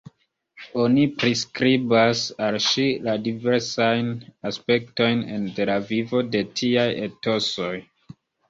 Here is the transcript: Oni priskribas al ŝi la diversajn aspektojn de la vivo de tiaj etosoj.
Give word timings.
Oni 0.83 1.01
priskribas 1.23 2.23
al 2.45 2.57
ŝi 2.69 2.85
la 3.09 3.15
diversajn 3.29 4.09
aspektojn 4.53 5.23
de 5.61 5.69
la 5.73 5.79
vivo 5.93 6.27
de 6.37 6.45
tiaj 6.63 6.91
etosoj. 7.09 7.73